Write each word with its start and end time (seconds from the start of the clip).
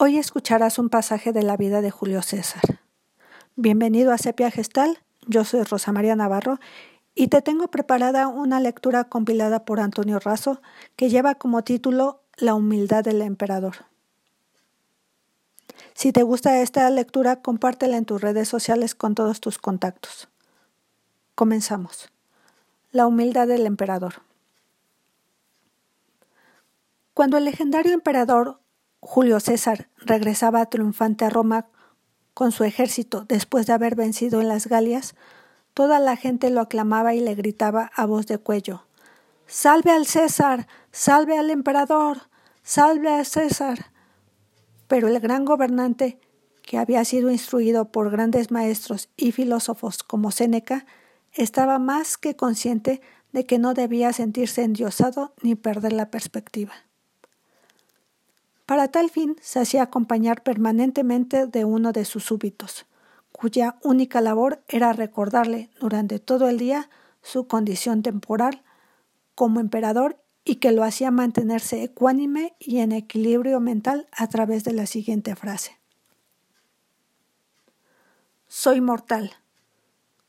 Hoy 0.00 0.16
escucharás 0.16 0.78
un 0.78 0.90
pasaje 0.90 1.32
de 1.32 1.42
la 1.42 1.56
vida 1.56 1.80
de 1.80 1.90
Julio 1.90 2.22
César. 2.22 2.62
Bienvenido 3.56 4.12
a 4.12 4.18
Sepia 4.18 4.48
Gestal, 4.48 5.00
yo 5.26 5.44
soy 5.44 5.64
Rosa 5.64 5.90
María 5.90 6.14
Navarro 6.14 6.60
y 7.16 7.26
te 7.26 7.42
tengo 7.42 7.66
preparada 7.66 8.28
una 8.28 8.60
lectura 8.60 9.02
compilada 9.08 9.64
por 9.64 9.80
Antonio 9.80 10.20
Razo 10.20 10.62
que 10.94 11.10
lleva 11.10 11.34
como 11.34 11.64
título 11.64 12.22
La 12.36 12.54
humildad 12.54 13.02
del 13.02 13.22
emperador. 13.22 13.86
Si 15.94 16.12
te 16.12 16.22
gusta 16.22 16.62
esta 16.62 16.88
lectura, 16.90 17.42
compártela 17.42 17.96
en 17.96 18.04
tus 18.04 18.20
redes 18.20 18.48
sociales 18.48 18.94
con 18.94 19.16
todos 19.16 19.40
tus 19.40 19.58
contactos. 19.58 20.28
Comenzamos. 21.34 22.08
La 22.92 23.04
humildad 23.04 23.48
del 23.48 23.66
emperador. 23.66 24.22
Cuando 27.14 27.36
el 27.36 27.46
legendario 27.46 27.94
emperador 27.94 28.60
Julio 29.00 29.40
César 29.40 29.88
regresaba 29.96 30.66
triunfante 30.66 31.24
a 31.24 31.30
Roma 31.30 31.66
con 32.34 32.52
su 32.52 32.64
ejército 32.64 33.24
después 33.24 33.66
de 33.66 33.72
haber 33.72 33.94
vencido 33.94 34.40
en 34.40 34.48
las 34.48 34.66
Galias, 34.66 35.14
toda 35.74 35.98
la 35.98 36.16
gente 36.16 36.50
lo 36.50 36.60
aclamaba 36.60 37.14
y 37.14 37.20
le 37.20 37.34
gritaba 37.34 37.90
a 37.94 38.06
voz 38.06 38.26
de 38.26 38.38
cuello 38.38 38.84
Salve 39.50 39.92
al 39.92 40.04
César, 40.04 40.66
salve 40.92 41.38
al 41.38 41.50
emperador, 41.50 42.18
salve 42.62 43.08
al 43.08 43.24
César. 43.24 43.86
Pero 44.88 45.08
el 45.08 45.18
gran 45.20 45.46
gobernante, 45.46 46.20
que 46.62 46.76
había 46.76 47.02
sido 47.06 47.30
instruido 47.30 47.90
por 47.90 48.10
grandes 48.10 48.50
maestros 48.50 49.08
y 49.16 49.32
filósofos 49.32 50.02
como 50.02 50.32
Séneca, 50.32 50.84
estaba 51.32 51.78
más 51.78 52.18
que 52.18 52.36
consciente 52.36 53.00
de 53.32 53.46
que 53.46 53.58
no 53.58 53.72
debía 53.72 54.12
sentirse 54.12 54.64
endiosado 54.64 55.32
ni 55.40 55.54
perder 55.54 55.94
la 55.94 56.10
perspectiva. 56.10 56.74
Para 58.68 58.88
tal 58.88 59.08
fin 59.08 59.34
se 59.40 59.60
hacía 59.60 59.84
acompañar 59.84 60.42
permanentemente 60.42 61.46
de 61.46 61.64
uno 61.64 61.92
de 61.92 62.04
sus 62.04 62.24
súbitos, 62.24 62.84
cuya 63.32 63.78
única 63.82 64.20
labor 64.20 64.62
era 64.68 64.92
recordarle 64.92 65.70
durante 65.80 66.18
todo 66.18 66.50
el 66.50 66.58
día 66.58 66.90
su 67.22 67.46
condición 67.46 68.02
temporal 68.02 68.62
como 69.34 69.60
emperador 69.60 70.22
y 70.44 70.56
que 70.56 70.72
lo 70.72 70.84
hacía 70.84 71.10
mantenerse 71.10 71.82
ecuánime 71.82 72.56
y 72.58 72.80
en 72.80 72.92
equilibrio 72.92 73.58
mental 73.58 74.06
a 74.12 74.26
través 74.26 74.64
de 74.64 74.74
la 74.74 74.84
siguiente 74.84 75.34
frase. 75.34 75.78
Soy 78.48 78.82
mortal. 78.82 79.32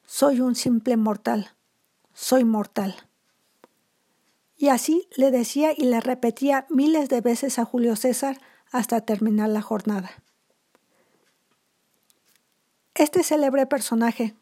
Soy 0.05 0.39
un 0.39 0.55
simple 0.55 0.95
mortal. 0.95 1.49
Soy 2.13 2.45
mortal. 2.45 3.08
Y 4.61 4.67
así 4.67 5.07
le 5.15 5.31
decía 5.31 5.71
y 5.75 5.85
le 5.85 6.01
repetía 6.01 6.67
miles 6.69 7.07
de 7.07 7.21
veces 7.21 7.57
a 7.59 7.65
Julio 7.65 7.95
César 7.95 8.41
hasta 8.73 8.99
terminar 8.99 9.47
la 9.47 9.61
jornada. 9.61 10.11
Este 12.93 13.23
célebre 13.23 13.65
personaje, 13.65 14.35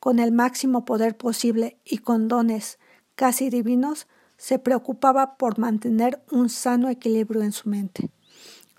con 0.00 0.18
el 0.18 0.32
máximo 0.32 0.84
poder 0.84 1.16
posible 1.16 1.78
y 1.84 1.98
con 1.98 2.26
dones 2.26 2.80
casi 3.14 3.50
divinos, 3.50 4.08
se 4.36 4.58
preocupaba 4.58 5.36
por 5.36 5.60
mantener 5.60 6.20
un 6.32 6.48
sano 6.48 6.88
equilibrio 6.88 7.44
en 7.44 7.52
su 7.52 7.68
mente. 7.68 8.10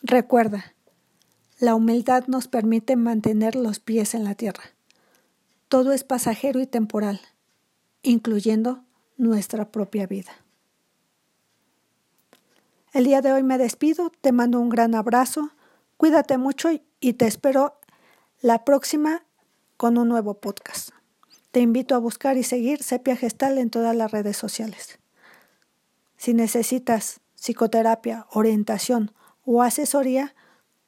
Recuerda, 0.02 0.76
la 1.59 1.76
humildad 1.76 2.26
nos 2.28 2.50
permite 2.50 2.98
mantener 2.98 3.56
los 3.56 3.80
pies 3.80 4.16
en 4.16 4.26
la 4.26 4.36
tierra. 4.36 4.64
Todo 5.70 5.94
es 5.94 6.04
pasajero 6.04 6.59
y 6.59 6.67
temporal, 6.67 7.22
incluyendo 8.02 8.84
nuestra 9.16 9.72
propia 9.72 10.08
vida. 10.08 10.44
El 12.94 13.05
día 13.05 13.22
de 13.22 13.31
hoy 13.31 13.41
me 13.41 13.58
despido, 13.58 14.11
te 14.22 14.31
mando 14.31 14.59
un 14.59 14.69
gran 14.69 14.94
abrazo, 14.94 15.49
cuídate 15.97 16.38
mucho 16.38 16.69
y 16.99 17.13
te 17.13 17.25
espero 17.25 17.80
la 18.39 18.63
próxima 18.63 19.25
con 19.77 19.97
un 19.97 20.08
nuevo 20.08 20.36
podcast. 20.36 20.89
Te 21.49 21.59
invito 21.59 21.95
a 21.95 21.97
buscar 21.97 22.38
y 22.38 22.43
seguir 22.43 22.83
Sepia 22.83 23.15
Gestal 23.15 23.58
en 23.58 23.71
todas 23.71 23.95
las 23.95 24.11
redes 24.11 24.37
sociales. 24.37 24.99
Si 26.17 26.36
necesitas 26.36 27.20
psicoterapia, 27.33 28.27
orientación 28.30 29.11
o 29.43 29.64
asesoría, 29.64 30.36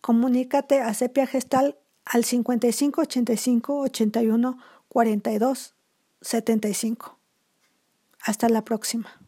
comunícate 0.02 0.82
a 0.82 0.94
Sepia 0.94 1.26
Gestal 1.26 1.76
al 2.06 2.24
55 2.24 3.02
85 3.02 3.80
81 3.80 4.58
42 4.90 5.74
75. 6.22 7.18
Hasta 8.22 8.48
la 8.48 8.64
próxima. 8.64 9.25